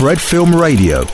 Fred 0.00 0.16
Film 0.16 0.58
Radio. 0.58 1.04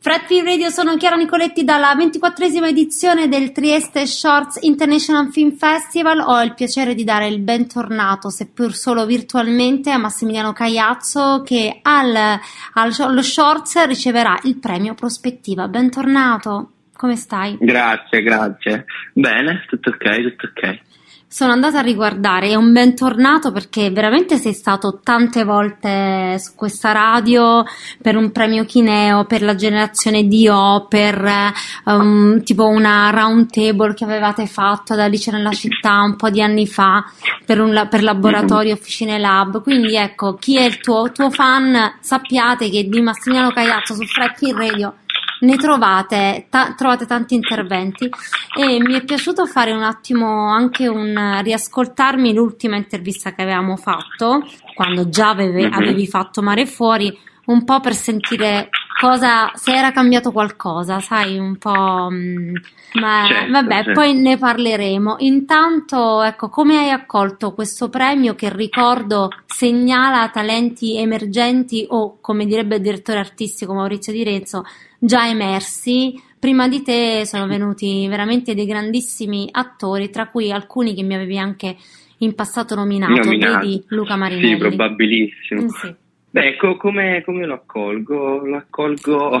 Fred 0.00 0.22
Film 0.26 0.46
Radio 0.46 0.68
sono 0.68 0.96
Chiara 0.96 1.14
Nicoletti 1.14 1.62
dalla 1.62 1.94
ventiquattresima 1.94 2.66
edizione 2.66 3.28
del 3.28 3.52
Trieste 3.52 4.04
Shorts 4.04 4.58
International 4.62 5.30
Film 5.30 5.52
Festival. 5.52 6.18
Ho 6.18 6.42
il 6.42 6.54
piacere 6.54 6.96
di 6.96 7.04
dare 7.04 7.28
il 7.28 7.38
bentornato, 7.38 8.28
seppur 8.28 8.74
solo 8.74 9.06
virtualmente, 9.06 9.92
a 9.92 9.98
Massimiliano 9.98 10.52
Cagliazzo 10.52 11.42
che 11.44 11.78
al, 11.80 12.16
al, 12.16 12.94
allo 12.98 13.22
Shorts 13.22 13.86
riceverà 13.86 14.40
il 14.42 14.58
premio 14.58 14.94
Prospettiva. 14.94 15.68
Bentornato, 15.68 16.70
come 16.96 17.14
stai? 17.14 17.56
Grazie, 17.60 18.22
grazie. 18.22 18.86
Bene, 19.12 19.64
tutto 19.68 19.90
ok, 19.90 20.22
tutto 20.22 20.46
ok 20.52 20.80
sono 21.28 21.52
andata 21.52 21.80
a 21.80 21.82
riguardare, 21.82 22.50
è 22.50 22.54
un 22.54 22.72
bentornato 22.72 23.50
perché 23.50 23.90
veramente 23.90 24.38
sei 24.38 24.52
stato 24.52 25.00
tante 25.02 25.44
volte 25.44 26.38
su 26.38 26.54
questa 26.54 26.92
radio 26.92 27.64
per 28.00 28.16
un 28.16 28.30
premio 28.30 28.64
Chineo, 28.64 29.24
per 29.24 29.42
la 29.42 29.54
generazione 29.54 30.28
DO, 30.28 30.86
per 30.88 31.52
um, 31.84 32.42
tipo 32.42 32.66
una 32.66 33.10
round 33.10 33.50
table 33.50 33.94
che 33.94 34.04
avevate 34.04 34.46
fatto 34.46 34.92
ad 34.92 35.00
Alice 35.00 35.30
nella 35.30 35.52
città 35.52 36.00
un 36.02 36.16
po' 36.16 36.30
di 36.30 36.40
anni 36.40 36.66
fa 36.66 37.04
per, 37.44 37.60
un, 37.60 37.86
per 37.90 38.02
laboratorio 38.02 38.74
Officine 38.74 39.18
Lab. 39.18 39.62
Quindi 39.62 39.96
ecco, 39.96 40.34
chi 40.34 40.56
è 40.56 40.62
il 40.62 40.78
tuo, 40.78 41.10
tuo 41.12 41.30
fan, 41.30 41.96
sappiate 42.00 42.70
che 42.70 42.88
di 42.88 43.00
Massimiliano 43.00 43.50
Cagliazzo 43.50 43.94
su 43.94 44.04
Fracking 44.04 44.56
Radio 44.56 44.94
ne 45.40 45.56
trovate, 45.56 46.46
ta- 46.48 46.74
trovate 46.74 47.06
tanti 47.06 47.34
interventi 47.34 48.08
e 48.56 48.80
mi 48.80 48.94
è 48.94 49.04
piaciuto 49.04 49.46
fare 49.46 49.72
un 49.72 49.82
attimo 49.82 50.48
anche 50.48 50.88
un 50.88 51.40
riascoltarmi 51.42 52.32
l'ultima 52.32 52.76
intervista 52.76 53.34
che 53.34 53.42
avevamo 53.42 53.76
fatto 53.76 54.42
quando 54.74 55.08
già 55.08 55.30
avevi, 55.30 55.62
mm-hmm. 55.62 55.72
avevi 55.72 56.06
fatto 56.06 56.42
Mare 56.42 56.66
Fuori 56.66 57.16
un 57.46 57.64
po' 57.64 57.80
per 57.80 57.94
sentire 57.94 58.68
cosa, 58.98 59.50
se 59.54 59.72
era 59.72 59.92
cambiato 59.92 60.32
qualcosa, 60.32 61.00
sai, 61.00 61.38
un 61.38 61.56
po'. 61.56 62.08
Mm, 62.10 62.54
ma 62.94 63.24
certo, 63.26 63.52
vabbè, 63.52 63.74
certo. 63.74 63.92
poi 63.92 64.14
ne 64.14 64.38
parleremo. 64.38 65.16
Intanto, 65.18 66.22
ecco, 66.22 66.48
come 66.48 66.78
hai 66.78 66.90
accolto 66.90 67.52
questo 67.52 67.88
premio 67.88 68.34
che 68.34 68.54
ricordo 68.54 69.28
segnala 69.46 70.28
talenti 70.30 70.96
emergenti 70.96 71.86
o, 71.88 72.18
come 72.20 72.46
direbbe 72.46 72.76
il 72.76 72.82
direttore 72.82 73.18
artistico 73.18 73.74
Maurizio 73.74 74.12
Di 74.12 74.24
Renzo, 74.24 74.64
già 74.98 75.28
emersi. 75.28 76.20
Prima 76.38 76.68
di 76.68 76.82
te 76.82 77.24
sono 77.26 77.46
venuti 77.46 78.06
veramente 78.08 78.54
dei 78.54 78.66
grandissimi 78.66 79.48
attori, 79.50 80.10
tra 80.10 80.28
cui 80.28 80.52
alcuni 80.52 80.94
che 80.94 81.02
mi 81.02 81.14
avevi 81.14 81.38
anche 81.38 81.76
in 82.18 82.34
passato 82.34 82.74
nominato, 82.74 83.24
nominato. 83.24 83.58
vedi 83.58 83.84
Luca 83.88 84.16
Marinelli. 84.16 84.52
Sì, 84.52 84.56
probabilissimo. 84.56 85.62
Mm, 85.62 85.68
sì. 85.68 85.94
Beh, 86.36 86.56
co- 86.56 86.76
come, 86.76 87.22
come, 87.24 87.46
lo 87.46 87.54
accolgo? 87.54 88.44
Lo 88.44 88.56
accolgo 88.58 89.40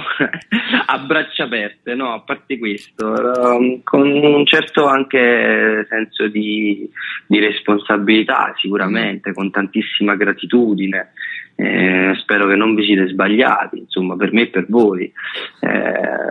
a 0.86 0.98
braccia 1.00 1.44
aperte, 1.44 1.94
no? 1.94 2.14
A 2.14 2.20
parte 2.20 2.58
questo, 2.58 3.06
um, 3.06 3.82
con 3.82 4.08
un 4.08 4.46
certo 4.46 4.86
anche 4.86 5.84
senso 5.90 6.26
di, 6.28 6.90
di 7.26 7.38
responsabilità, 7.38 8.54
sicuramente, 8.56 9.34
con 9.34 9.50
tantissima 9.50 10.16
gratitudine. 10.16 11.12
Eh, 11.54 12.14
spero 12.18 12.46
che 12.46 12.56
non 12.56 12.74
vi 12.74 12.86
siete 12.86 13.08
sbagliati, 13.08 13.80
insomma, 13.80 14.16
per 14.16 14.32
me 14.32 14.42
e 14.44 14.48
per 14.48 14.64
voi. 14.66 15.12
Eh, 15.60 16.30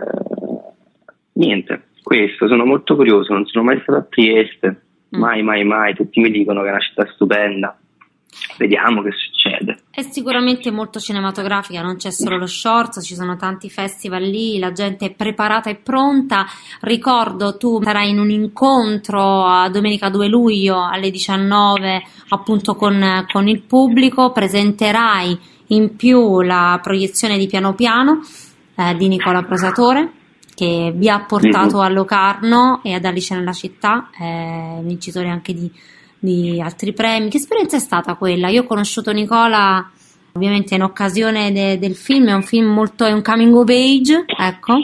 niente, 1.34 1.82
questo, 2.02 2.48
sono 2.48 2.64
molto 2.64 2.96
curioso, 2.96 3.32
non 3.32 3.46
sono 3.46 3.62
mai 3.62 3.78
stato 3.82 3.98
a 4.00 4.06
Trieste, 4.10 4.68
mm. 5.14 5.20
mai, 5.20 5.44
mai, 5.44 5.62
mai, 5.62 5.94
tutti 5.94 6.18
mi 6.18 6.32
dicono 6.32 6.62
che 6.62 6.66
è 6.66 6.70
una 6.70 6.80
città 6.80 7.06
stupenda. 7.14 7.78
Vediamo 8.58 9.02
che 9.02 9.12
succede. 9.12 9.35
È 9.90 10.02
sicuramente 10.02 10.70
molto 10.70 11.00
cinematografica, 11.00 11.80
non 11.80 11.96
c'è 11.96 12.10
solo 12.10 12.36
lo 12.36 12.46
short, 12.46 13.00
ci 13.00 13.14
sono 13.14 13.36
tanti 13.36 13.70
festival 13.70 14.22
lì, 14.22 14.58
la 14.58 14.72
gente 14.72 15.06
è 15.06 15.14
preparata 15.14 15.70
e 15.70 15.76
pronta. 15.76 16.44
Ricordo, 16.80 17.56
tu 17.56 17.82
sarai 17.82 18.10
in 18.10 18.18
un 18.18 18.30
incontro 18.30 19.44
a 19.44 19.70
domenica 19.70 20.10
2 20.10 20.28
luglio 20.28 20.84
alle 20.84 21.10
19 21.10 22.02
appunto 22.28 22.74
con, 22.74 23.24
con 23.32 23.48
il 23.48 23.62
pubblico, 23.62 24.32
presenterai 24.32 25.38
in 25.68 25.96
più 25.96 26.42
la 26.42 26.78
proiezione 26.82 27.38
di 27.38 27.46
Piano 27.46 27.74
Piano 27.74 28.20
eh, 28.74 28.94
di 28.96 29.08
Nicola 29.08 29.42
Prosatore 29.42 30.12
che 30.56 30.90
vi 30.94 31.08
ha 31.10 31.20
portato 31.20 31.80
a 31.80 31.88
Locarno 31.88 32.80
e 32.82 32.94
ad 32.94 33.04
Alice 33.04 33.34
nella 33.34 33.52
città, 33.52 34.08
eh, 34.18 34.80
vincitore 34.82 35.28
anche 35.28 35.52
di 35.52 35.70
di 36.26 36.60
altri 36.60 36.92
premi. 36.92 37.30
Che 37.30 37.36
esperienza 37.36 37.76
è 37.76 37.80
stata 37.80 38.14
quella? 38.14 38.48
Io 38.48 38.62
ho 38.62 38.66
conosciuto 38.66 39.12
Nicola 39.12 39.90
ovviamente 40.36 40.74
in 40.74 40.82
occasione 40.82 41.50
de- 41.50 41.78
del 41.78 41.94
film, 41.94 42.28
è 42.28 42.34
un 42.34 42.42
film 42.42 42.66
molto, 42.66 43.06
è 43.06 43.12
un 43.12 43.22
coming 43.22 43.54
of 43.54 43.68
age, 43.68 44.24
ecco, 44.26 44.74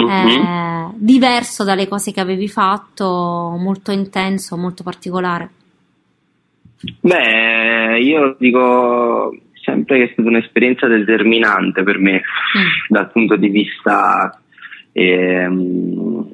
mm-hmm. 0.00 0.28
eh, 0.28 0.90
diverso 0.94 1.64
dalle 1.64 1.88
cose 1.88 2.12
che 2.12 2.20
avevi 2.20 2.46
fatto, 2.46 3.56
molto 3.58 3.90
intenso, 3.90 4.56
molto 4.56 4.84
particolare. 4.84 5.50
Beh, 7.00 7.98
io 8.00 8.36
dico 8.38 9.36
sempre 9.64 9.98
che 9.98 10.04
è 10.04 10.10
stata 10.12 10.28
un'esperienza 10.28 10.86
determinante 10.86 11.82
per 11.82 11.98
me 11.98 12.14
mm. 12.14 12.86
dal 12.88 13.10
punto 13.10 13.36
di 13.36 13.48
vista 13.48 14.40
ehm, 14.92 16.26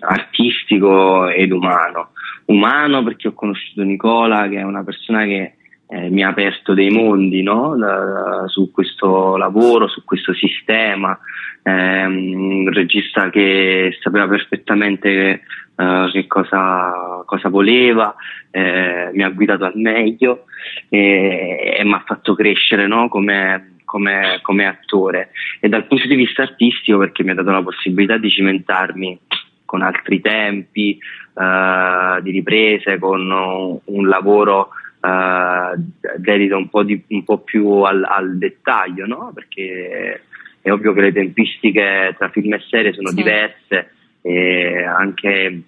artistico 0.00 1.28
ed 1.28 1.52
umano 1.52 2.10
umano 2.46 3.02
perché 3.02 3.28
ho 3.28 3.32
conosciuto 3.32 3.82
Nicola 3.82 4.48
che 4.48 4.58
è 4.58 4.62
una 4.62 4.84
persona 4.84 5.24
che 5.24 5.54
eh, 5.88 6.10
mi 6.10 6.24
ha 6.24 6.28
aperto 6.28 6.74
dei 6.74 6.90
mondi 6.90 7.42
no? 7.42 7.76
da, 7.76 8.44
su 8.46 8.70
questo 8.72 9.36
lavoro, 9.36 9.88
su 9.88 10.04
questo 10.04 10.34
sistema, 10.34 11.16
eh, 11.62 12.04
un 12.04 12.68
regista 12.72 13.30
che 13.30 13.96
sapeva 14.00 14.26
perfettamente 14.26 15.42
eh, 15.76 16.08
che 16.12 16.26
cosa, 16.26 17.22
cosa 17.24 17.48
voleva, 17.48 18.14
eh, 18.50 19.10
mi 19.12 19.22
ha 19.22 19.28
guidato 19.28 19.64
al 19.64 19.76
meglio 19.76 20.46
e, 20.88 21.76
e 21.78 21.84
mi 21.84 21.92
ha 21.92 22.02
fatto 22.04 22.34
crescere 22.34 22.86
no? 22.88 23.08
come, 23.08 23.76
come, 23.84 24.40
come 24.42 24.66
attore 24.66 25.30
e 25.60 25.68
dal 25.68 25.86
punto 25.86 26.08
di 26.08 26.16
vista 26.16 26.42
artistico 26.42 26.98
perché 26.98 27.22
mi 27.22 27.30
ha 27.30 27.34
dato 27.34 27.50
la 27.50 27.62
possibilità 27.62 28.16
di 28.16 28.30
cimentarmi 28.30 29.20
con 29.64 29.82
altri 29.82 30.20
tempi 30.20 30.98
uh, 31.36 32.20
di 32.22 32.30
riprese, 32.30 32.98
con 32.98 33.80
un 33.84 34.08
lavoro 34.08 34.70
uh, 35.00 35.78
dedito 36.16 36.56
un 36.56 36.68
po', 36.68 36.82
di, 36.82 37.02
un 37.08 37.24
po 37.24 37.38
più 37.38 37.68
al, 37.82 38.02
al 38.04 38.38
dettaglio, 38.38 39.06
no? 39.06 39.30
perché 39.34 40.22
è 40.60 40.72
ovvio 40.72 40.92
che 40.92 41.00
le 41.00 41.12
tempistiche 41.12 42.14
tra 42.18 42.30
film 42.30 42.54
e 42.54 42.60
serie 42.68 42.92
sono 42.92 43.08
sì. 43.08 43.14
diverse 43.14 43.90
e 44.22 44.82
anche 44.82 45.62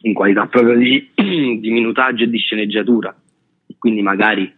in 0.00 0.12
qualità 0.12 0.46
proprio 0.46 0.76
di, 0.76 1.10
di 1.14 1.70
minutaggio 1.70 2.24
e 2.24 2.28
di 2.30 2.38
sceneggiatura, 2.38 3.14
quindi 3.78 4.02
magari 4.02 4.52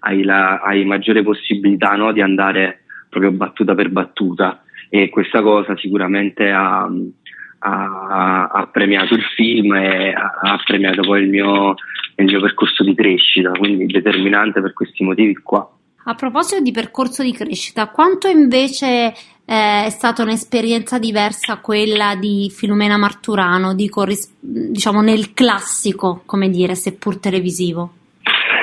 hai, 0.00 0.22
la, 0.22 0.60
hai 0.60 0.84
maggiore 0.84 1.22
possibilità 1.22 1.94
no? 1.94 2.12
di 2.12 2.20
andare 2.20 2.82
proprio 3.08 3.30
battuta 3.30 3.74
per 3.74 3.90
battuta 3.90 4.62
e 4.88 5.08
questa 5.08 5.40
cosa 5.40 5.76
sicuramente 5.76 6.50
ha, 6.50 6.88
ha, 7.62 8.46
ha, 8.46 8.66
premiato 8.66 9.14
il 9.14 9.22
film 9.34 9.74
e 9.74 10.12
ha, 10.12 10.38
ha 10.42 10.60
premiato 10.64 11.02
poi 11.02 11.22
il 11.22 11.28
mio, 11.28 11.74
il 12.16 12.24
mio, 12.24 12.40
percorso 12.40 12.82
di 12.82 12.94
crescita, 12.94 13.50
quindi 13.52 13.86
determinante 13.86 14.60
per 14.60 14.72
questi 14.72 15.04
motivi 15.04 15.34
qua. 15.34 15.68
A 16.04 16.14
proposito 16.14 16.60
di 16.60 16.72
percorso 16.72 17.22
di 17.22 17.32
crescita, 17.32 17.88
quanto 17.88 18.26
invece 18.26 19.12
eh, 19.44 19.84
è 19.84 19.90
stata 19.90 20.22
un'esperienza 20.22 20.98
diversa 20.98 21.58
quella 21.58 22.16
di 22.16 22.50
Filomena 22.52 22.96
Marturano, 22.96 23.74
dico, 23.74 24.04
diciamo 24.40 25.00
nel 25.00 25.32
classico, 25.32 26.22
come 26.26 26.50
dire, 26.50 26.74
seppur 26.74 27.20
televisivo? 27.20 27.92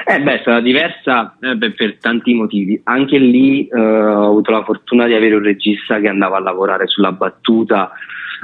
Eh 0.06 0.20
beh, 0.20 0.34
è 0.34 0.40
stata 0.42 0.60
diversa 0.60 1.38
eh, 1.40 1.56
beh, 1.56 1.72
per 1.74 1.98
tanti 2.00 2.34
motivi. 2.34 2.82
Anche 2.84 3.18
lì 3.20 3.68
eh, 3.68 3.80
ho 3.80 4.26
avuto 4.26 4.52
la 4.52 4.64
fortuna 4.64 5.06
di 5.06 5.14
avere 5.14 5.36
un 5.36 5.44
regista 5.44 6.00
che 6.00 6.08
andava 6.08 6.38
a 6.38 6.42
lavorare 6.42 6.88
sulla 6.88 7.12
battuta 7.12 7.92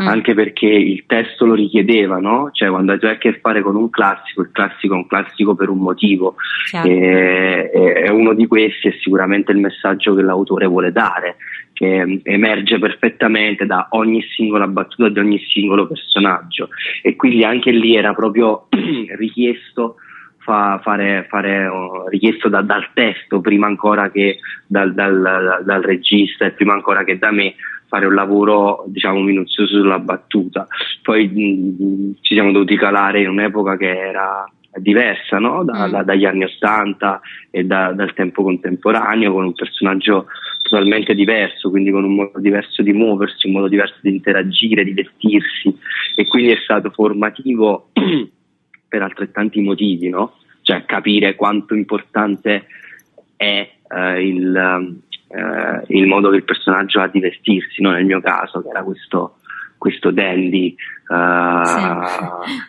mm. 0.01 0.07
anche 0.07 0.33
perché 0.33 0.67
il 0.67 1.03
testo 1.05 1.45
lo 1.45 1.53
richiedeva, 1.53 2.17
no? 2.19 2.49
Cioè 2.51 2.69
quando 2.69 2.93
hai 2.93 2.99
a 3.01 3.17
che 3.17 3.39
fare 3.39 3.61
con 3.61 3.75
un 3.75 3.89
classico, 3.89 4.41
il 4.41 4.49
classico 4.51 4.93
è 4.93 4.97
un 4.97 5.07
classico 5.07 5.55
per 5.55 5.69
un 5.69 5.79
motivo 5.79 6.35
e, 6.83 7.71
e 7.73 8.09
uno 8.09 8.33
di 8.33 8.47
questi 8.47 8.89
è 8.89 8.95
sicuramente 9.01 9.51
il 9.51 9.59
messaggio 9.59 10.13
che 10.13 10.21
l'autore 10.21 10.65
vuole 10.65 10.91
dare 10.91 11.37
che 11.75 12.21
emerge 12.23 12.79
perfettamente 12.79 13.65
da 13.65 13.87
ogni 13.91 14.21
singola 14.35 14.65
battuta 14.65 15.09
di 15.09 15.19
ogni 15.19 15.39
singolo 15.39 15.87
personaggio 15.87 16.69
e 17.01 17.17
quindi 17.17 17.43
anche 17.43 17.71
lì 17.71 17.97
era 17.97 18.13
proprio 18.13 18.67
richiesto 19.17 19.97
fa, 20.45 20.79
fare, 20.83 21.25
fare 21.27 21.65
uh, 21.65 22.07
richiesto 22.07 22.47
da, 22.49 22.61
dal 22.61 22.87
testo 22.93 23.41
prima 23.41 23.65
ancora 23.65 24.11
che 24.11 24.37
dal, 24.67 24.93
dal, 24.93 25.63
dal, 25.65 25.81
regista 25.81 26.45
e 26.45 26.51
prima 26.51 26.73
ancora 26.73 27.03
che 27.03 27.17
da 27.17 27.31
me 27.31 27.55
fare 27.87 28.05
un 28.05 28.13
lavoro 28.13 28.83
diciamo 28.87 29.19
minuzioso 29.21 29.79
sulla 29.79 29.99
battuta. 29.99 30.67
Poi 31.01 31.27
mh, 31.27 32.17
ci 32.21 32.35
siamo 32.35 32.51
dovuti 32.51 32.77
calare 32.77 33.21
in 33.21 33.29
un'epoca 33.29 33.75
che 33.75 33.89
era 33.89 34.45
diversa 34.77 35.39
no? 35.39 35.63
da, 35.63 35.87
mm. 35.87 35.91
da, 35.91 36.03
dagli 36.03 36.25
anni 36.25 36.43
Ottanta 36.43 37.21
e 37.49 37.63
da, 37.63 37.91
dal 37.93 38.13
tempo 38.13 38.43
contemporaneo 38.43 39.33
con 39.33 39.45
un 39.45 39.53
personaggio 39.53 40.27
totalmente 40.61 41.15
diverso, 41.15 41.69
quindi 41.69 41.91
con 41.91 42.03
un 42.03 42.15
modo 42.15 42.39
diverso 42.39 42.83
di 42.83 42.93
muoversi, 42.93 43.47
un 43.47 43.53
modo 43.53 43.67
diverso 43.67 43.95
di 44.01 44.09
interagire, 44.09 44.83
di 44.83 44.93
vestirsi 44.93 45.75
e 46.15 46.27
quindi 46.27 46.51
è 46.51 46.57
stato 46.61 46.91
formativo 46.91 47.89
per 48.87 49.01
altrettanti 49.01 49.61
motivi, 49.61 50.09
no? 50.09 50.37
Cioè 50.61 50.85
capire 50.85 51.35
quanto 51.35 51.75
importante 51.75 52.67
è 53.35 53.69
eh, 53.87 54.27
il, 54.27 54.55
eh, 55.27 55.83
il, 55.87 56.07
modo 56.07 56.29
che 56.29 56.37
il 56.37 56.43
personaggio 56.43 57.01
ha 57.01 57.07
di 57.07 57.19
vestirsi, 57.19 57.81
no? 57.81 57.91
nel 57.91 58.05
mio 58.05 58.21
caso, 58.21 58.61
che 58.61 58.69
era 58.69 58.83
questo, 58.83 59.37
questo 59.77 60.11
dandy 60.11 60.75
uh, 61.09 61.65
sì. 61.65 61.81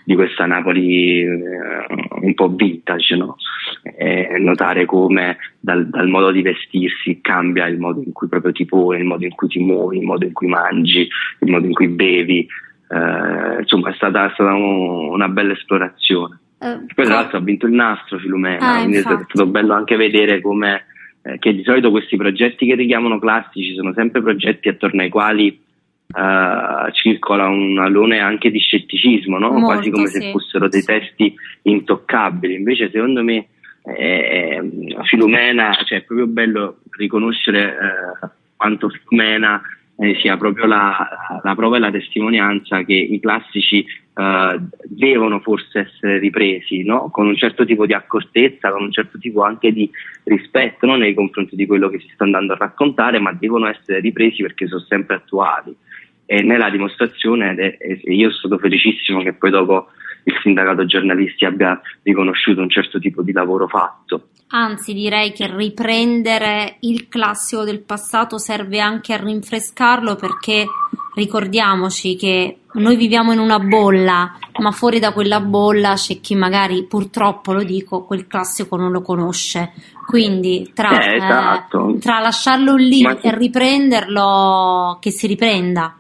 di 0.05 0.15
questa 0.15 0.47
Napoli 0.47 1.25
uh, 1.25 2.25
un 2.25 2.35
po' 2.35 2.49
vintage, 2.49 3.17
no? 3.17 3.37
e 3.83 4.37
notare 4.39 4.85
come 4.85 5.39
dal, 5.59 5.89
dal, 5.89 6.09
modo 6.09 6.31
di 6.31 6.43
vestirsi 6.43 7.21
cambia 7.21 7.67
il 7.67 7.79
modo 7.79 8.03
in 8.03 8.13
cui 8.13 8.29
proprio 8.29 8.53
ti 8.53 8.65
poni, 8.65 8.99
il 8.99 9.05
modo 9.05 9.25
in 9.25 9.35
cui 9.35 9.49
ti 9.49 9.61
muovi, 9.61 9.99
il 9.99 10.05
modo 10.05 10.25
in 10.25 10.33
cui 10.33 10.49
mangi, 10.49 11.09
il 11.41 11.51
modo 11.51 11.67
in 11.67 11.73
cui 11.73 11.89
bevi. 11.89 12.47
Uh, 12.89 13.61
insomma, 13.61 13.91
è 13.91 13.95
stata, 13.95 14.27
è 14.27 14.31
stata 14.35 14.55
un, 14.55 15.09
una 15.09 15.29
bella 15.29 15.53
esplorazione. 15.53 16.39
Poi, 16.59 17.05
tra 17.05 17.15
l'altro, 17.15 17.39
ha 17.39 17.43
vinto 17.43 17.67
il 17.67 17.73
nastro 17.73 18.19
Filumena, 18.19 18.75
ah, 18.75 18.77
quindi 18.79 18.97
infatti. 18.97 19.23
è 19.23 19.25
stato 19.29 19.47
bello 19.47 19.75
anche 19.75 19.97
vedere 19.97 20.41
come 20.41 20.85
che 21.39 21.55
di 21.55 21.65
solito 21.65 21.91
questi 21.91 22.17
progetti 22.17 22.67
che 22.67 22.77
richiamano 22.77 23.19
classici 23.19 23.75
sono 23.75 23.93
sempre 23.95 24.23
progetti 24.23 24.69
attorno 24.69 25.03
ai 25.03 25.09
quali 25.09 25.61
uh, 26.07 26.91
circola 26.93 27.49
un 27.49 27.79
alone 27.79 28.21
anche 28.21 28.51
di 28.51 28.61
scetticismo, 28.61 29.39
no? 29.39 29.51
Molto, 29.51 29.67
quasi 29.67 29.91
come 29.91 30.07
sì. 30.07 30.21
se 30.21 30.31
fossero 30.31 30.69
dei 30.69 30.83
testi 30.83 31.35
intoccabili. 31.63 32.55
Invece, 32.55 32.91
secondo 32.91 33.25
me, 33.25 33.49
eh, 33.83 34.63
Filumena, 35.05 35.73
cioè 35.85 35.99
è 35.99 36.03
proprio 36.03 36.27
bello 36.27 36.79
riconoscere 36.97 37.73
eh, 37.73 38.29
quanto 38.57 38.89
Filumena 38.89 39.61
eh, 39.99 40.15
sia 40.21 40.37
proprio 40.37 40.67
la, 40.67 41.41
la, 41.43 41.55
prova 41.55 41.77
e 41.77 41.81
la 41.81 41.91
testimonianza 41.91 42.83
che 42.83 42.95
i 42.95 43.19
classici 43.19 43.85
eh, 44.15 44.61
devono 44.85 45.41
forse 45.41 45.81
essere 45.81 46.19
ripresi 46.19 46.83
no? 46.83 47.09
con 47.11 47.27
un 47.27 47.37
certo 47.37 47.65
tipo 47.65 47.87
di 47.87 47.95
accortezza, 47.95 48.71
con 48.71 48.83
un 48.83 48.93
certo 48.93 49.19
tipo 49.19 49.43
anche 49.43 49.73
di 49.73 49.91
rispetto 50.25 50.87
no? 50.87 50.97
nei 50.97 51.15
confronti 51.15 51.57
di 51.57 51.67
quello 51.67 51.89
che 51.89 52.01
si 52.01 52.11
sta 52.13 52.25
andando 52.25 52.53
a 52.53 52.59
raccontare, 52.59 53.19
ma 53.19 53.33
devono 53.33 53.67
essere 53.69 54.01
ripresi 54.01 54.43
perché 54.43 54.67
sono 54.67 54.85
sempre 54.89 55.17
attuali 55.17 55.75
e 56.27 56.43
nella 56.43 56.71
dimostrazione 56.71 57.55
ed 57.79 58.01
io 58.05 58.31
sono 58.31 58.39
stato 58.39 58.59
felicissimo 58.59 59.23
che 59.23 59.33
poi 59.33 59.51
dopo 59.51 59.89
il 60.27 60.39
sindacato 60.43 60.85
giornalisti 60.87 61.45
abbia 61.45 61.81
riconosciuto 62.03 62.61
un 62.61 62.69
certo 62.69 62.99
tipo 62.99 63.23
di 63.23 63.33
lavoro 63.33 63.69
fatto. 63.69 64.29
Anzi, 64.49 64.93
direi 64.93 65.33
che 65.33 65.49
riprendere 65.53 66.77
il 66.81 67.09
classico 67.09 67.65
del 67.65 67.81
passato 67.81 68.39
serve 68.39 68.81
anche 68.81 69.13
a 69.13 69.23
rinfrescarlo 69.23 70.17
perché 70.17 70.67
ricordiamoci 71.15 72.17
che 72.17 72.59
noi 72.75 72.97
viviamo 72.97 73.33
in 73.33 73.39
una 73.39 73.59
bolla, 73.61 74.37
ma 74.61 74.71
fuori 74.73 74.99
da 74.99 75.13
quella 75.13 75.41
bolla 75.41 75.95
c'è 75.95 76.21
chi 76.21 76.35
magari, 76.35 76.87
purtroppo 76.87 77.53
lo 77.53 77.63
dico, 77.63 78.05
quel 78.05 78.27
classico 78.27 78.77
non 78.77 78.91
lo 78.91 79.03
conosce. 79.03 79.73
Quindi 80.07 80.73
tra, 80.75 80.91
eh, 80.91 81.17
esatto. 81.17 81.95
eh, 81.95 81.99
tra 81.99 82.19
lasciarlo 82.19 82.75
lì 82.75 83.03
ma... 83.03 83.19
e 83.21 83.37
riprenderlo, 83.37 84.99
che 85.01 85.11
si 85.11 85.27
riprenda 85.29 85.99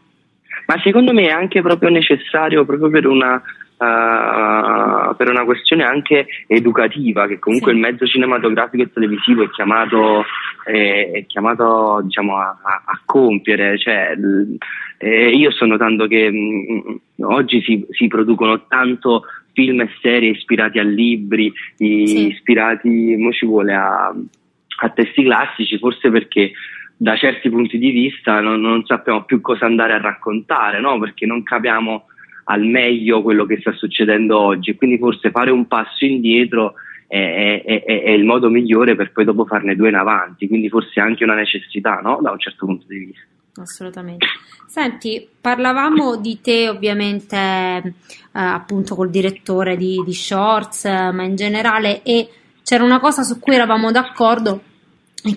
ma 0.66 0.80
secondo 0.82 1.12
me 1.12 1.26
è 1.26 1.30
anche 1.30 1.62
proprio 1.62 1.90
necessario 1.90 2.64
proprio 2.64 2.90
per 2.90 3.06
una, 3.06 3.40
Uh, 3.78 5.14
per 5.16 5.28
una 5.28 5.44
questione 5.44 5.84
anche 5.84 6.26
educativa, 6.46 7.26
che 7.26 7.38
comunque 7.38 7.72
sì. 7.72 7.76
il 7.76 7.82
mezzo 7.82 8.06
cinematografico 8.06 8.82
e 8.82 8.90
televisivo 8.90 9.42
è 9.42 9.50
chiamato, 9.50 10.24
è, 10.64 11.10
è 11.12 11.26
chiamato 11.26 12.00
diciamo, 12.02 12.38
a, 12.38 12.58
a, 12.62 13.00
compiere. 13.04 13.76
Cioè, 13.76 14.16
eh, 14.96 15.28
io 15.28 15.50
sto 15.50 15.66
notando 15.66 16.06
che 16.06 16.30
mh, 16.30 16.36
mm, 16.36 17.24
oggi 17.24 17.60
si, 17.62 17.86
si, 17.90 18.06
producono 18.06 18.66
tanto 18.66 19.24
film 19.52 19.80
e 19.80 19.90
serie 20.00 20.30
ispirati 20.30 20.78
a 20.78 20.82
libri, 20.82 21.52
sì. 21.74 22.28
ispirati, 22.28 23.16
mo 23.18 23.30
ci 23.32 23.44
vuole 23.44 23.74
a, 23.74 24.06
a 24.08 24.88
testi 24.88 25.22
classici, 25.22 25.78
forse 25.78 26.10
perché 26.10 26.52
da 26.96 27.14
certi 27.16 27.50
punti 27.50 27.76
di 27.78 27.90
vista 27.90 28.40
non, 28.40 28.60
non 28.60 28.84
sappiamo 28.86 29.24
più 29.24 29.40
cosa 29.40 29.66
andare 29.66 29.92
a 29.92 30.00
raccontare, 30.00 30.80
no? 30.80 30.98
perché 30.98 31.26
non 31.26 31.42
capiamo 31.42 32.06
al 32.48 32.64
meglio 32.64 33.22
quello 33.22 33.44
che 33.44 33.58
sta 33.60 33.72
succedendo 33.72 34.38
oggi. 34.38 34.76
Quindi 34.76 34.98
forse 34.98 35.30
fare 35.30 35.50
un 35.50 35.66
passo 35.66 36.04
indietro 36.04 36.74
è, 37.06 37.62
è, 37.64 37.84
è, 37.84 38.02
è, 38.02 38.10
il 38.10 38.24
modo 38.24 38.48
migliore 38.48 38.96
per 38.96 39.12
poi 39.12 39.24
dopo 39.24 39.44
farne 39.44 39.76
due 39.76 39.88
in 39.88 39.94
avanti, 39.94 40.48
quindi 40.48 40.68
forse 40.68 41.00
anche 41.00 41.24
una 41.24 41.34
necessità 41.34 42.00
no? 42.02 42.18
da 42.20 42.32
un 42.32 42.38
certo 42.38 42.66
punto 42.66 42.84
di 42.88 42.98
vista. 42.98 43.24
Assolutamente. 43.58 44.26
Senti, 44.66 45.26
parlavamo 45.40 46.16
di 46.16 46.40
te 46.42 46.68
ovviamente 46.68 47.36
eh, 47.36 47.92
appunto 48.32 48.94
col 48.94 49.08
direttore 49.08 49.76
di, 49.76 50.02
di 50.04 50.12
Shorts, 50.12 50.84
ma 50.84 51.22
in 51.22 51.36
generale 51.36 52.02
e 52.02 52.28
c'era 52.62 52.84
una 52.84 53.00
cosa 53.00 53.22
su 53.22 53.38
cui 53.38 53.54
eravamo 53.54 53.90
d'accordo 53.90 54.60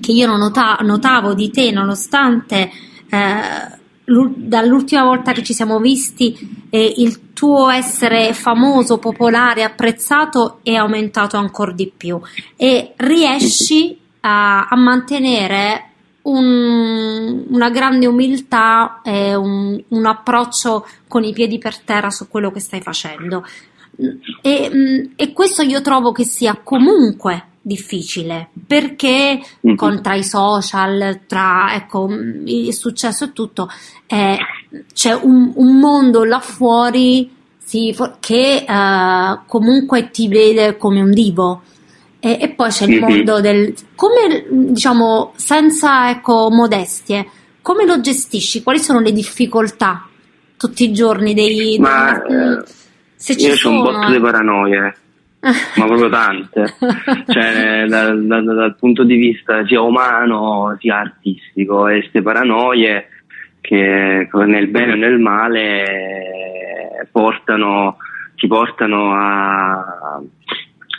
che 0.02 0.12
io 0.12 0.28
nota- 0.36 0.80
notavo 0.82 1.34
di 1.34 1.50
te 1.50 1.72
nonostante 1.72 2.70
eh, 3.10 3.78
dall'ultima 4.36 5.04
volta 5.04 5.32
che 5.32 5.44
ci 5.44 5.54
siamo 5.54 5.80
visti 5.80 6.66
eh, 6.70 6.94
il 6.98 7.34
tuo 7.34 7.70
essere 7.70 8.34
famoso, 8.34 8.98
popolare, 8.98 9.64
apprezzato 9.64 10.60
è 10.64 10.74
aumentato 10.74 11.38
ancora 11.38 11.72
di 11.72 11.92
più 11.96 12.20
e 12.56 12.94
riesci 12.98 13.98
a, 14.22 14.66
a 14.68 14.76
mantenere 14.76 15.86
un, 16.24 17.46
una 17.50 17.70
grande 17.70 18.08
umiltà 18.08 19.02
e 19.04 19.36
un, 19.36 19.82
un, 19.88 20.06
approccio 20.06 20.86
con 21.08 21.24
i 21.24 21.34
piedi 21.34 21.58
per 21.58 21.80
terra 21.80 22.10
su 22.10 22.28
quello 22.28 22.52
che 22.52 22.60
stai 22.60 22.82
facendo. 22.82 23.46
E, 24.42 25.12
e 25.16 25.34
questo 25.34 25.62
io 25.62 25.82
trovo 25.82 26.12
che 26.12 26.24
sia 26.24 26.60
comunque 26.62 27.46
difficile 27.62 28.50
perché 28.70 29.42
mm-hmm. 29.66 29.76
con, 29.76 30.00
tra 30.04 30.14
i 30.14 30.24
social, 30.24 31.22
tra 31.26 31.74
ecco, 31.74 32.08
il 32.46 32.72
successo 32.72 33.26
e 33.26 33.34
tutto, 33.34 33.68
eh, 34.06 34.38
c'è 34.94 35.12
un, 35.16 35.52
un, 35.56 35.80
mondo 35.80 36.24
là 36.24 36.40
fuori 36.40 37.32
sì, 37.58 37.98
che 38.20 38.64
eh, 38.70 39.40
comunque 39.48 40.12
ti 40.12 40.28
vede 40.28 40.78
come 40.78 41.02
un 41.02 41.10
divo. 41.10 41.64
E, 42.20 42.38
e 42.40 42.50
poi 42.50 42.70
c'è 42.70 42.84
il 42.84 42.92
mm-hmm. 42.92 43.02
mondo 43.02 43.42
del 43.42 43.74
come 43.96 44.46
diciamo 44.50 45.32
senza 45.38 46.10
ecco 46.10 46.50
modestie 46.52 47.26
come 47.62 47.86
lo 47.86 48.02
gestisci 48.02 48.62
quali 48.62 48.78
sono 48.78 49.00
le 49.00 49.14
difficoltà 49.14 50.06
tutti 50.58 50.84
i 50.84 50.92
giorni 50.92 51.34
dei, 51.34 51.80
Ma, 51.80 52.22
dei, 52.28 52.58
eh, 52.58 52.64
se 53.16 53.38
ci 53.38 53.48
io 53.48 53.56
sono 53.56 53.78
un 53.78 53.84
botto 53.84 54.12
di 54.12 54.20
paranoie 54.20 54.96
ma 55.78 55.86
proprio 55.86 56.10
tante, 56.10 56.66
cioè, 57.28 57.86
dal, 57.88 58.26
dal, 58.26 58.44
dal, 58.44 58.76
punto 58.76 59.04
di 59.04 59.16
vista 59.16 59.66
sia 59.66 59.82
umano 59.82 60.76
sia 60.80 60.98
artistico 60.98 61.88
e 61.88 62.00
queste 62.00 62.22
paranoie 62.22 63.08
che 63.62 64.28
nel 64.32 64.68
bene 64.68 64.94
o 64.94 64.96
nel 64.96 65.20
male 65.20 67.08
portano, 67.12 67.98
ti 68.36 68.48
portano 68.48 69.14
a, 69.14 69.78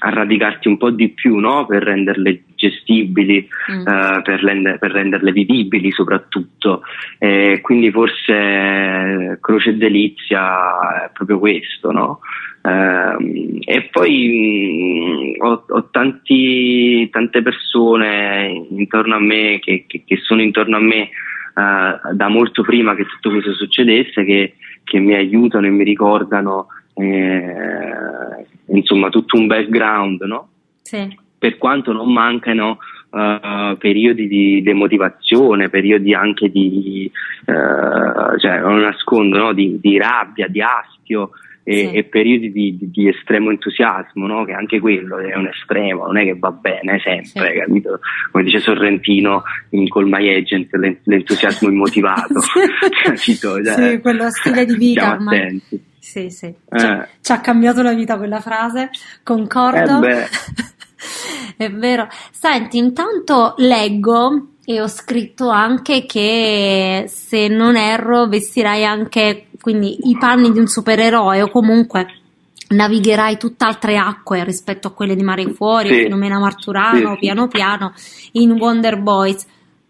a 0.03 0.11
radicarti 0.11 0.69
un 0.69 0.77
po' 0.77 0.91
di 0.91 1.11
più 1.11 1.39
no? 1.39 1.67
per 1.67 1.83
renderle 1.83 2.45
gestibili, 2.55 3.49
mm. 3.73 3.81
uh, 3.81 4.23
per, 4.23 4.43
render, 4.43 4.79
per, 4.79 4.93
renderle 4.93 5.33
vivibili 5.33 5.91
soprattutto. 5.91 6.83
E 7.19 7.61
quindi 7.63 7.91
forse 7.91 9.39
Croce 9.41 9.71
e 9.71 9.75
Delizia 9.75 11.05
è 11.05 11.11
proprio 11.13 11.39
questo, 11.39 11.91
no? 11.93 12.21
Uh, 12.63 13.59
e 13.65 13.89
poi 13.91 14.29
mh, 14.29 15.45
mm, 15.45 15.49
ho, 15.51 15.65
ho 15.67 15.89
tanti, 15.91 17.09
tante 17.11 17.41
persone 17.41 18.67
intorno 18.71 19.15
a 19.15 19.21
me 19.21 19.59
che, 19.61 19.85
che, 19.87 20.03
che 20.05 20.17
sono 20.19 20.43
intorno 20.43 20.77
a 20.77 20.81
me 20.81 21.09
uh, 21.55 22.15
da 22.15 22.29
molto 22.29 22.63
prima 22.63 22.95
che 22.95 23.07
tutto 23.07 23.31
questo 23.31 23.55
succedesse, 23.55 24.25
che, 24.25 24.57
che 24.85 24.99
mi 24.99 25.15
aiutano 25.15 25.67
e 25.67 25.71
mi 25.71 25.85
ricordano 25.85 26.67
eh, 26.95 28.47
insomma 28.67 29.09
tutto 29.09 29.39
un 29.39 29.47
background, 29.47 30.23
no? 30.23 30.49
Sì. 30.83 31.17
Per 31.39 31.57
quanto 31.57 31.93
non 31.93 32.13
mancano 32.13 32.79
uh, 33.11 33.77
periodi 33.79 34.29
di 34.29 34.63
demotivazione, 34.63 35.71
periodi 35.71 36.13
anche 36.13 36.51
di, 36.51 37.11
uh, 37.47 38.39
cioè 38.39 38.61
non 38.61 38.81
nascondo, 38.81 39.39
no? 39.39 39.53
di, 39.53 39.79
di, 39.81 39.97
rabbia, 39.97 40.49
di 40.49 40.61
astio 40.61 41.31
e, 41.71 41.87
sì. 41.87 41.93
e 41.93 42.05
periodi 42.05 42.51
di, 42.51 42.77
di, 42.77 42.91
di, 42.91 43.09
estremo 43.09 43.51
entusiasmo, 43.51 44.27
no? 44.27 44.45
che 44.45 44.53
anche 44.53 44.81
quello 44.81 45.19
è 45.19 45.37
un 45.37 45.47
estremo, 45.47 46.07
non 46.07 46.19
è 46.19 46.25
che 46.25 46.37
va 46.37 46.51
bene 46.51 46.99
sempre, 46.99 47.53
sì. 47.53 47.59
capito? 47.59 48.01
Come 48.33 48.45
dice 48.45 48.59
Sorrentino 48.59 49.45
in 49.71 49.89
Call 49.89 50.09
My 50.09 50.35
Agent, 50.35 50.69
l'entusiasmo 51.05 51.69
immotivato, 51.71 52.41
capito? 53.05 53.63
Cioè, 53.63 53.91
sì, 53.91 54.01
quello 54.01 54.31
stile 54.31 54.65
di 54.65 54.75
vita 54.75 55.13
ormai. 55.13 55.39
Attenti. 55.39 55.85
Sì, 56.01 56.31
sì, 56.31 56.53
ci, 56.77 56.87
eh. 56.87 57.07
ci 57.21 57.31
ha 57.31 57.41
cambiato 57.41 57.83
la 57.83 57.95
vita 57.95 58.17
quella 58.17 58.41
frase, 58.41 58.91
concordo. 59.23 60.03
Eh 60.03 60.27
È 61.57 61.71
vero. 61.71 62.09
Senti, 62.31 62.79
intanto 62.79 63.55
leggo 63.59 64.57
E 64.71 64.81
ho 64.81 64.87
scritto 64.87 65.49
anche 65.49 66.07
che 66.07 67.07
se 67.09 67.49
non 67.49 67.77
erro 67.77 68.29
vestirai 68.29 68.85
anche 68.85 69.47
quindi 69.61 70.09
i 70.09 70.17
panni 70.17 70.53
di 70.53 70.61
un 70.61 70.69
supereroe 70.69 71.43
o 71.43 71.51
comunque 71.51 72.07
navigherai 72.69 73.37
tutt'altre 73.37 73.97
acque 73.97 74.45
rispetto 74.45 74.87
a 74.87 74.93
quelle 74.93 75.17
di 75.17 75.25
Mare 75.25 75.53
Fuori, 75.55 75.89
sì. 75.89 76.03
Filomena 76.05 76.39
Marturano, 76.39 77.15
sì, 77.15 77.19
piano 77.19 77.49
piano 77.49 77.93
in 78.35 78.53
Wonder 78.53 79.01
Boys. 79.01 79.45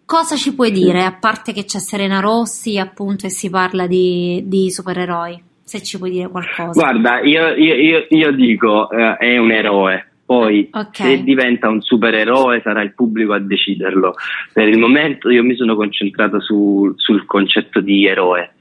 Cosa 0.07 0.35
ci 0.37 0.55
puoi 0.55 0.71
dire, 0.71 1.05
a 1.05 1.13
parte 1.13 1.53
che 1.53 1.67
c'è 1.67 1.79
Serena 1.79 2.21
Rossi 2.21 2.79
appunto 2.79 3.27
e 3.27 3.29
si 3.29 3.51
parla 3.51 3.87
di, 3.87 4.45
di 4.47 4.71
supereroi? 4.71 5.43
Se 5.63 5.83
ci 5.83 5.99
puoi 5.99 6.11
dire 6.11 6.31
qualcosa. 6.31 6.71
Guarda, 6.73 7.21
io, 7.21 7.49
io, 7.55 7.75
io, 7.75 8.07
io 8.09 8.33
dico, 8.33 8.91
eh, 8.91 9.17
è 9.19 9.37
un 9.37 9.51
eroe, 9.51 10.10
poi 10.31 10.69
okay. 10.71 11.17
se 11.17 11.23
diventa 11.25 11.69
un 11.69 11.81
supereroe 11.81 12.61
sarà 12.63 12.83
il 12.83 12.95
pubblico 12.95 13.33
a 13.33 13.41
deciderlo. 13.41 14.15
Per 14.53 14.69
il 14.69 14.79
momento 14.79 15.29
io 15.29 15.43
mi 15.43 15.57
sono 15.57 15.75
concentrato 15.75 16.41
su, 16.41 16.93
sul 16.95 17.27
concetto 17.27 17.81
di 17.81 18.07
eroe, 18.07 18.53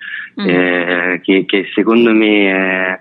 mm. 0.41 0.47
eh, 0.47 1.19
che, 1.23 1.45
che, 1.45 1.69
secondo 1.75 2.11
me 2.11 2.49
è, 2.49 2.99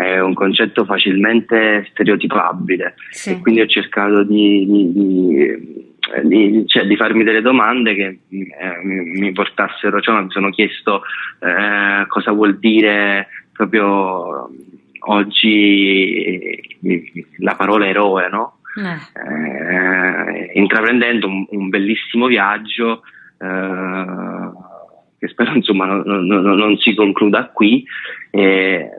è, 0.00 0.20
un 0.20 0.32
concetto 0.32 0.86
facilmente 0.86 1.86
stereotipabile. 1.90 2.94
Sì. 3.10 3.32
E 3.32 3.40
quindi 3.40 3.60
ho 3.60 3.66
cercato 3.66 4.22
di, 4.22 4.64
di, 4.66 4.92
di 4.94 5.84
di, 6.22 6.64
cioè, 6.68 6.86
di, 6.86 6.96
farmi 6.96 7.22
delle 7.22 7.42
domande 7.42 7.94
che 7.94 8.20
eh, 8.30 8.82
mi, 8.82 9.32
portassero, 9.32 10.00
cioè 10.00 10.22
mi 10.22 10.30
sono 10.30 10.48
chiesto 10.50 11.02
eh, 11.40 12.06
cosa 12.06 12.30
vuol 12.30 12.58
dire 12.58 13.26
proprio 13.52 14.48
oggi 15.06 16.78
la 17.38 17.54
parola 17.54 17.86
eroe, 17.86 18.28
no? 18.28 18.58
Eh. 18.76 18.98
Eh, 19.20 20.50
intraprendendo 20.54 21.26
un, 21.26 21.46
un, 21.48 21.68
bellissimo 21.70 22.26
viaggio 22.26 23.02
eh, 23.38 24.50
che 25.18 25.28
spero 25.28 25.54
insomma 25.54 25.86
non, 25.86 26.26
non, 26.26 26.42
non, 26.42 26.76
si 26.76 26.94
concluda 26.94 27.46
qui 27.46 27.86
e, 28.30 28.90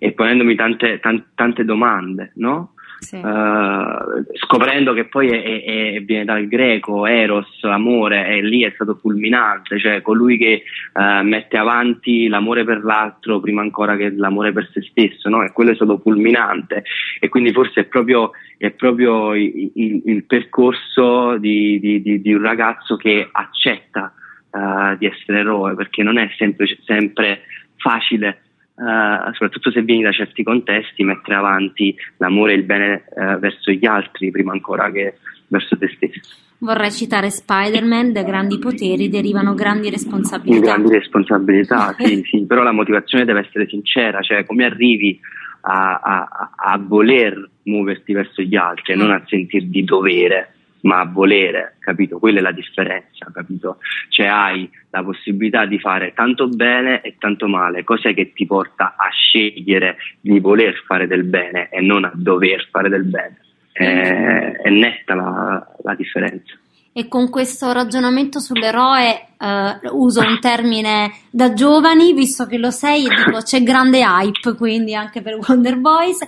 e 0.00 0.12
ponendomi 0.12 0.56
tante, 0.56 0.98
tante, 0.98 1.28
tante 1.36 1.64
domande, 1.64 2.32
no? 2.36 2.72
Sì. 2.98 3.16
uh, 3.16 4.24
scoprendo 4.34 4.92
che 4.92 5.06
poi 5.06 5.28
è, 5.28 5.42
è, 5.42 5.94
è, 5.94 6.00
viene 6.00 6.24
dal 6.24 6.46
greco 6.46 7.06
eros, 7.06 7.62
amore, 7.62 8.26
e 8.26 8.42
lì 8.42 8.64
è 8.64 8.72
stato 8.74 8.96
fulminante, 9.00 9.78
cioè 9.78 10.02
colui 10.02 10.36
che 10.36 10.64
uh, 10.94 11.24
mette 11.24 11.56
avanti 11.56 12.28
l'amore 12.28 12.64
per 12.64 12.82
l'altro 12.82 13.40
prima 13.40 13.60
ancora 13.60 13.96
che 13.96 14.10
l'amore 14.10 14.52
per 14.52 14.68
se 14.72 14.82
stesso, 14.82 15.28
no? 15.28 15.44
e 15.44 15.52
quello 15.52 15.70
è 15.70 15.74
stato 15.74 15.98
fulminante 15.98 16.84
e 17.20 17.28
quindi 17.28 17.52
forse 17.52 17.82
è 17.82 17.84
proprio, 17.84 18.32
è 18.56 18.70
proprio 18.70 19.34
il, 19.34 19.70
il, 19.74 20.02
il, 20.04 20.24
percorso 20.24 21.36
di, 21.38 21.78
di, 21.80 22.02
di, 22.02 22.20
di, 22.20 22.32
un 22.32 22.42
ragazzo 22.42 22.96
che 22.96 23.28
accetta 23.30 24.12
uh, 24.50 24.96
di 24.96 25.06
essere 25.06 25.40
eroe, 25.40 25.74
perché 25.74 26.02
non 26.02 26.18
è 26.18 26.28
sempre, 26.36 26.66
sempre 26.84 27.42
facile 27.76 28.42
Uh, 28.78 29.32
soprattutto 29.32 29.72
se 29.72 29.82
vieni 29.82 30.02
da 30.02 30.12
certi 30.12 30.44
contesti, 30.44 31.02
mettere 31.02 31.34
avanti 31.34 31.96
l'amore 32.18 32.52
e 32.52 32.56
il 32.56 32.62
bene 32.62 33.02
uh, 33.10 33.36
verso 33.40 33.72
gli 33.72 33.84
altri 33.84 34.30
prima 34.30 34.52
ancora 34.52 34.88
che 34.92 35.16
verso 35.48 35.76
te 35.76 35.88
stesso. 35.96 36.36
Vorrei 36.58 36.92
citare 36.92 37.30
Spider-Man, 37.30 38.12
da 38.12 38.22
grandi 38.22 38.58
poteri 38.58 39.08
derivano 39.08 39.54
grandi 39.54 39.90
responsabilità. 39.90 40.60
Grandi 40.60 40.92
responsabilità, 40.92 41.94
sì, 41.98 42.22
sì, 42.28 42.46
però 42.46 42.62
la 42.62 42.72
motivazione 42.72 43.24
deve 43.24 43.40
essere 43.40 43.66
sincera, 43.68 44.20
cioè 44.20 44.44
come 44.44 44.64
arrivi 44.64 45.18
a, 45.62 46.00
a, 46.00 46.50
a 46.54 46.78
voler 46.78 47.50
muoverti 47.64 48.12
verso 48.12 48.42
gli 48.42 48.54
altri 48.54 48.92
e 48.92 48.96
non 48.96 49.10
a 49.10 49.22
sentir 49.26 49.66
di 49.66 49.82
dovere 49.82 50.54
ma 50.82 51.00
a 51.00 51.06
volere, 51.06 51.76
capito? 51.80 52.18
Quella 52.18 52.38
è 52.38 52.42
la 52.42 52.52
differenza, 52.52 53.30
capito? 53.32 53.78
Cioè 54.08 54.26
hai 54.26 54.70
la 54.90 55.02
possibilità 55.02 55.66
di 55.66 55.78
fare 55.78 56.12
tanto 56.14 56.48
bene 56.48 57.00
e 57.00 57.16
tanto 57.18 57.48
male, 57.48 57.84
cos'è 57.84 58.14
che 58.14 58.32
ti 58.32 58.46
porta 58.46 58.94
a 58.96 59.08
scegliere 59.10 59.96
di 60.20 60.38
voler 60.40 60.82
fare 60.86 61.06
del 61.06 61.24
bene 61.24 61.68
e 61.70 61.80
non 61.80 62.04
a 62.04 62.12
dover 62.14 62.68
fare 62.70 62.88
del 62.88 63.04
bene? 63.04 63.40
È, 63.72 64.52
è 64.62 64.70
netta 64.70 65.14
la, 65.14 65.76
la 65.82 65.94
differenza. 65.94 66.58
E 66.98 67.06
con 67.06 67.30
questo 67.30 67.70
ragionamento 67.70 68.40
sull'eroe 68.40 69.28
eh, 69.38 69.78
uso 69.92 70.18
un 70.18 70.40
termine 70.40 71.12
da 71.30 71.52
giovani, 71.52 72.12
visto 72.12 72.44
che 72.46 72.58
lo 72.58 72.72
sei, 72.72 73.06
e 73.06 73.14
dico 73.14 73.38
c'è 73.40 73.62
grande 73.62 74.00
hype, 74.00 74.56
quindi 74.56 74.96
anche 74.96 75.22
per 75.22 75.38
Wonder 75.46 75.78
Boys. 75.78 76.18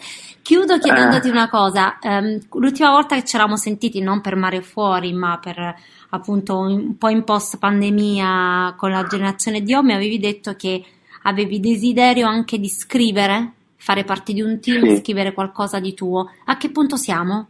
Chiudo 0.41 0.79
chiedendoti 0.79 1.27
eh. 1.27 1.33
una 1.33 1.49
cosa. 1.49 1.99
Um, 2.03 2.39
l'ultima 2.53 2.91
volta 2.91 3.17
che 3.17 3.25
ci 3.25 3.35
eravamo 3.35 3.57
sentiti, 3.57 4.01
non 4.01 4.21
per 4.21 4.37
Mare 4.37 4.63
Fuori, 4.63 5.13
ma 5.13 5.41
per 5.43 5.75
appunto 6.11 6.59
un 6.59 6.97
po' 6.97 7.09
in 7.09 7.25
post 7.25 7.59
pandemia 7.59 8.75
con 8.77 8.93
la 8.93 9.05
generazione 9.09 9.63
di 9.63 9.75
O, 9.75 9.83
mi 9.83 9.95
avevi 9.95 10.21
detto 10.21 10.55
che 10.55 10.85
avevi 11.23 11.59
desiderio 11.59 12.29
anche 12.29 12.61
di 12.61 12.69
scrivere, 12.69 13.55
fare 13.75 14.05
parte 14.05 14.33
di 14.33 14.41
un 14.41 14.61
team, 14.61 14.85
sì. 14.85 14.99
scrivere 14.99 15.33
qualcosa 15.33 15.81
di 15.81 15.95
tuo. 15.95 16.31
A 16.45 16.57
che 16.57 16.71
punto 16.71 16.95
siamo? 16.95 17.49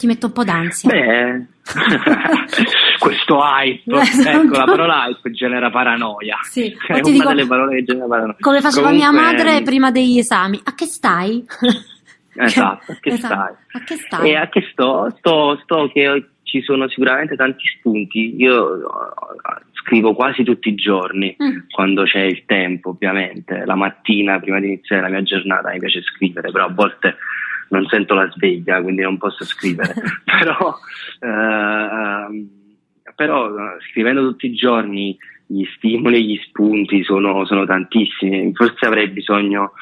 Ti 0.00 0.06
metto 0.06 0.26
un 0.28 0.32
po' 0.32 0.44
d'ansia. 0.44 0.88
Beh, 0.88 1.46
questo 2.98 3.38
hype, 3.38 3.82
esatto. 4.00 4.46
ecco 4.46 4.56
la 4.56 4.64
parola 4.64 5.06
hype 5.06 5.30
genera 5.32 5.68
paranoia. 5.68 6.38
Sì, 6.40 6.74
è 6.86 6.92
una 6.94 7.00
dico, 7.02 7.28
delle 7.28 7.46
parole 7.46 7.76
che 7.76 7.84
genera 7.84 8.06
paranoia. 8.06 8.36
Come 8.40 8.60
faceva 8.62 8.88
Comunque... 8.88 9.10
mia 9.10 9.22
madre 9.22 9.62
prima 9.62 9.90
degli 9.90 10.16
esami. 10.16 10.58
A 10.64 10.74
che 10.74 10.86
stai? 10.86 11.44
Esatto, 12.32 12.92
a 12.92 12.96
che 13.00 13.10
esatto. 13.10 13.34
stai? 13.34 13.54
A 13.72 13.84
che 13.84 13.96
stai? 13.96 14.30
E 14.30 14.36
a 14.36 14.48
che 14.48 14.68
sto? 14.70 15.14
Sto, 15.18 15.60
sto 15.64 15.90
che 15.92 16.28
ci 16.44 16.62
sono 16.62 16.88
sicuramente 16.88 17.36
tanti 17.36 17.64
spunti. 17.76 18.36
Io 18.36 18.62
uh, 18.62 18.86
scrivo 19.82 20.14
quasi 20.14 20.44
tutti 20.44 20.68
i 20.68 20.74
giorni, 20.76 21.36
mm. 21.42 21.58
quando 21.70 22.04
c'è 22.04 22.20
il 22.20 22.44
tempo, 22.46 22.90
ovviamente. 22.90 23.64
La 23.66 23.74
mattina, 23.74 24.38
prima 24.38 24.60
di 24.60 24.68
iniziare 24.68 25.02
la 25.02 25.08
mia 25.08 25.22
giornata, 25.22 25.70
mi 25.70 25.80
piace 25.80 26.00
scrivere, 26.02 26.52
però 26.52 26.66
a 26.66 26.72
volte 26.72 27.16
non 27.70 27.86
sento 27.86 28.14
la 28.14 28.30
sveglia, 28.30 28.80
quindi 28.82 29.02
non 29.02 29.18
posso 29.18 29.44
scrivere. 29.44 29.94
però, 30.24 30.74
uh, 31.20 32.48
però 33.14 33.50
scrivendo 33.90 34.22
tutti 34.22 34.46
i 34.46 34.54
giorni 34.54 35.16
gli 35.46 35.64
stimoli 35.76 36.24
gli 36.24 36.40
spunti 36.44 37.02
sono, 37.02 37.44
sono 37.44 37.64
tantissimi. 37.64 38.52
Forse 38.54 38.86
avrei 38.86 39.08
bisogno 39.08 39.72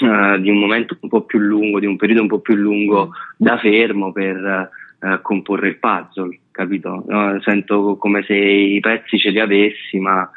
uh, 0.00 0.38
di 0.38 0.50
un 0.50 0.58
momento 0.58 0.96
un 1.00 1.08
po' 1.08 1.22
più 1.22 1.38
lungo, 1.38 1.80
di 1.80 1.86
un 1.86 1.96
periodo 1.96 2.22
un 2.22 2.28
po' 2.28 2.40
più 2.40 2.54
lungo 2.54 3.12
da 3.36 3.58
fermo 3.58 4.12
per 4.12 4.70
uh, 5.00 5.22
comporre 5.22 5.68
il 5.68 5.78
puzzle, 5.78 6.38
capito? 6.50 7.04
No, 7.06 7.40
sento 7.40 7.96
come 7.96 8.22
se 8.24 8.34
i 8.34 8.80
pezzi 8.80 9.18
ce 9.18 9.30
li 9.30 9.40
avessi, 9.40 9.98
ma 9.98 10.28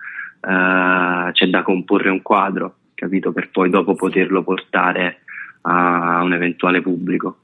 c'è 0.43 1.45
da 1.49 1.61
comporre 1.61 2.09
un 2.09 2.23
quadro, 2.23 2.77
capito? 2.95 3.31
Per 3.31 3.51
poi 3.51 3.69
dopo 3.69 3.93
poterlo 3.93 4.41
portare 4.41 5.19
a 5.61 6.21
un 6.23 6.33
eventuale 6.33 6.81
pubblico. 6.81 7.37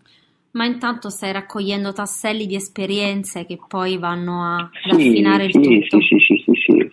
Ma 0.52 0.66
intanto 0.66 1.10
stai 1.10 1.32
raccogliendo 1.32 1.94
tasselli 1.94 2.48
di 2.48 2.56
esperienze 2.56 3.46
che 3.46 3.60
poi 3.68 3.98
vanno 3.98 4.44
a, 4.44 4.56
ad 4.58 5.00
sì, 5.00 5.08
affinare 5.08 5.52
sì, 5.52 5.58
il 5.58 5.64
tutto. 5.90 6.02
Sì, 6.02 6.18
sì, 6.18 6.44
sì, 6.44 6.54
sì, 6.56 6.92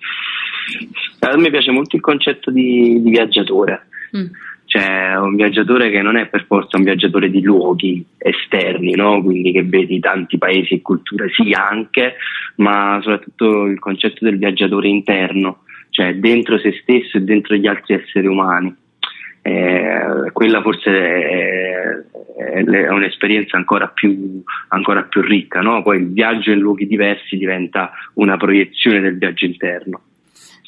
A 1.20 1.36
me 1.38 1.50
piace 1.50 1.70
molto 1.70 1.96
il 1.96 2.02
concetto 2.02 2.50
di, 2.50 3.00
di 3.00 3.10
viaggiatore. 3.10 3.86
Mm. 4.14 4.26
Cioè, 4.66 5.16
un 5.16 5.36
viaggiatore 5.36 5.90
che 5.90 6.02
non 6.02 6.16
è 6.16 6.26
per 6.26 6.44
forza 6.46 6.76
un 6.76 6.82
viaggiatore 6.82 7.30
di 7.30 7.40
luoghi 7.40 8.04
esterni, 8.18 8.94
no? 8.96 9.22
quindi 9.22 9.52
che 9.52 9.62
vedi 9.62 10.00
tanti 10.00 10.36
paesi 10.36 10.74
e 10.74 10.82
culture, 10.82 11.30
sì 11.30 11.52
anche, 11.52 12.16
ma 12.56 12.98
soprattutto 13.00 13.66
il 13.66 13.78
concetto 13.78 14.24
del 14.24 14.36
viaggiatore 14.36 14.88
interno, 14.88 15.62
cioè 15.90 16.16
dentro 16.16 16.58
se 16.58 16.72
stesso 16.82 17.18
e 17.18 17.20
dentro 17.20 17.54
gli 17.54 17.68
altri 17.68 17.94
esseri 17.94 18.26
umani 18.26 18.74
eh, 19.46 20.30
quella 20.32 20.62
forse 20.62 20.90
è, 20.90 22.02
è, 22.34 22.88
un'esperienza 22.88 23.58
ancora 23.58 23.88
più, 23.88 24.42
ancora 24.68 25.02
più 25.02 25.20
ricca, 25.20 25.60
no? 25.60 25.82
poi 25.82 25.98
il 25.98 26.12
viaggio 26.12 26.50
in 26.50 26.60
luoghi 26.60 26.86
diversi 26.86 27.36
diventa 27.36 27.90
una 28.14 28.38
proiezione 28.38 29.02
del 29.02 29.18
viaggio 29.18 29.44
interno. 29.44 30.00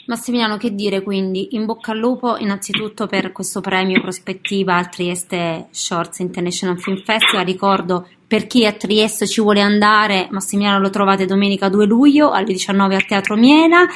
Massimiliano, 0.08 0.58
che 0.58 0.74
dire 0.74 1.02
quindi? 1.02 1.56
In 1.56 1.64
bocca 1.64 1.92
al 1.92 1.98
lupo 1.98 2.36
innanzitutto 2.36 3.06
per 3.06 3.32
questo 3.32 3.60
premio 3.60 4.00
Prospettiva 4.00 4.76
al 4.76 4.90
Trieste 4.90 5.68
Shorts 5.70 6.18
International 6.18 6.78
Film 6.78 6.98
Festival. 6.98 7.46
Ricordo 7.46 8.06
per 8.28 8.46
chi 8.46 8.66
a 8.66 8.72
Trieste 8.72 9.26
ci 9.26 9.40
vuole 9.40 9.62
andare, 9.62 10.28
Massimiliano 10.30 10.80
lo 10.80 10.90
trovate 10.90 11.24
domenica 11.24 11.68
2 11.68 11.86
luglio 11.86 12.30
alle 12.30 12.52
19 12.52 12.94
al 12.94 13.06
Teatro 13.06 13.36
Miela. 13.36 13.86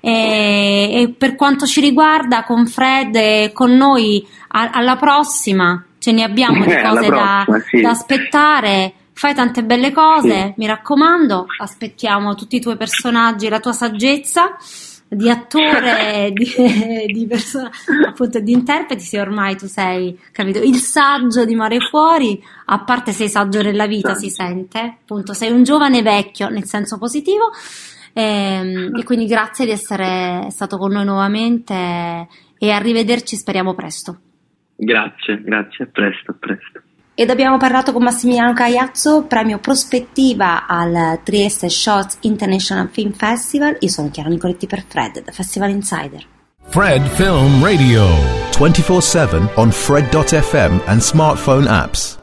E, 0.00 1.02
e 1.02 1.14
per 1.16 1.34
quanto 1.34 1.66
ci 1.66 1.80
riguarda, 1.80 2.44
con 2.44 2.66
Fred 2.66 3.14
e 3.16 3.50
con 3.52 3.76
noi 3.76 4.26
a, 4.48 4.70
alla 4.70 4.96
prossima 4.96 5.84
ce 5.98 6.12
ne 6.12 6.22
abbiamo 6.22 6.64
di 6.64 6.74
cose 6.80 7.06
prossima, 7.06 7.44
da, 7.46 7.60
sì. 7.68 7.80
da 7.80 7.90
aspettare 7.90 8.92
fai 9.12 9.34
tante 9.34 9.64
belle 9.64 9.90
cose, 9.90 10.30
sì. 10.30 10.54
mi 10.58 10.66
raccomando, 10.66 11.46
aspettiamo 11.58 12.36
tutti 12.36 12.54
i 12.54 12.60
tuoi 12.60 12.76
personaggi 12.76 13.48
la 13.48 13.58
tua 13.58 13.72
saggezza 13.72 14.56
di 15.08 15.28
attore, 15.28 16.30
di, 16.34 17.12
di 17.12 17.26
persona, 17.26 17.70
appunto 18.06 18.38
di 18.38 18.52
interpreti, 18.52 19.02
se 19.02 19.18
ormai 19.20 19.56
tu 19.56 19.66
sei, 19.66 20.18
capito, 20.30 20.60
il 20.60 20.76
saggio 20.76 21.44
di 21.44 21.54
Mare 21.54 21.80
Fuori, 21.80 22.40
a 22.66 22.78
parte 22.80 23.12
sei 23.12 23.28
saggio 23.28 23.62
nella 23.62 23.86
vita, 23.86 24.14
si 24.14 24.28
sente, 24.30 24.78
appunto, 24.78 25.32
sei 25.32 25.50
un 25.50 25.64
giovane 25.64 26.02
vecchio 26.02 26.48
nel 26.48 26.66
senso 26.66 26.98
positivo. 26.98 27.50
E, 28.12 28.22
ehm, 28.22 28.96
e 28.96 29.04
quindi 29.04 29.26
grazie 29.26 29.64
di 29.64 29.70
essere 29.70 30.48
stato 30.50 30.76
con 30.78 30.92
noi 30.92 31.04
nuovamente 31.04 32.26
e 32.58 32.70
arrivederci, 32.70 33.36
speriamo 33.36 33.74
presto. 33.74 34.20
Grazie, 34.76 35.40
grazie, 35.42 35.84
a 35.84 35.88
presto, 35.90 36.30
a 36.30 36.34
presto. 36.38 36.82
Ed 37.14 37.30
abbiamo 37.30 37.56
parlato 37.56 37.92
con 37.92 38.04
Massimiliano 38.04 38.52
Cagliazzo, 38.52 39.24
premio 39.26 39.58
prospettiva 39.58 40.68
al 40.68 41.18
Trieste 41.24 41.68
Shorts 41.68 42.18
International 42.20 42.88
Film 42.90 43.10
Festival. 43.10 43.76
Io 43.80 43.88
sono 43.88 44.08
Chiara 44.08 44.28
Nicoletti 44.28 44.68
per 44.68 44.84
Fred, 44.86 45.24
da 45.24 45.32
Festival 45.32 45.70
Insider. 45.70 46.22
Fred 46.68 47.02
Film 47.08 47.64
Radio 47.64 48.06
24/7 48.52 49.50
on 49.56 49.72
fred.fm 49.72 50.80
and 50.86 51.00
smartphone 51.00 51.66
apps. 51.66 52.17